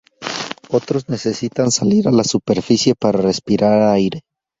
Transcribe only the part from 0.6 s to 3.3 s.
Otros necesitan salir a la superficie para